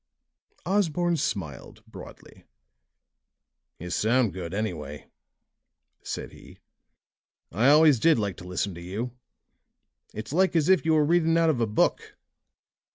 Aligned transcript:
Osborne 0.65 1.15
smiled 1.15 1.83
broadly. 1.85 2.43
"You 3.77 3.91
sound 3.91 4.33
good, 4.33 4.51
anyway," 4.51 5.11
said 6.01 6.31
he. 6.31 6.57
"I 7.51 7.67
always 7.69 7.99
did 7.99 8.17
like 8.17 8.37
to 8.37 8.43
listen 8.47 8.73
to 8.73 8.81
you. 8.81 9.11
It's 10.11 10.33
like 10.33 10.55
as 10.55 10.69
if 10.69 10.85
you 10.85 10.93
were 10.93 11.05
reading 11.05 11.37
out 11.37 11.51
of 11.51 11.61
a 11.61 11.67
book. 11.67 12.17